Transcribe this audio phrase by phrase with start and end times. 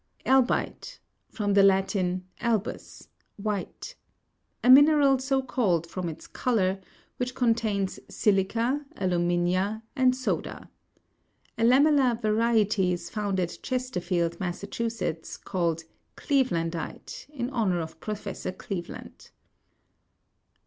[0.25, 0.97] Albite
[1.29, 3.07] (from the Latin, o/feus,
[3.37, 3.93] white),
[4.63, 6.81] a mineral so called from its colour,
[7.17, 10.71] which contains si'lica, alu'mina, and soda.
[11.55, 14.65] A lamellar variety is found at Chesterfield, Mass.,
[15.43, 15.83] called
[16.17, 19.29] Cleavelandite, in honour of Professor Cleaveland.